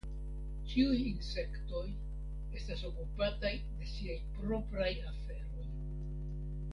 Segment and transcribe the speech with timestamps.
[0.69, 1.81] Ĉiuj insektoj
[2.61, 3.51] estas okupataj
[3.81, 5.67] de siaj propraj aferoj.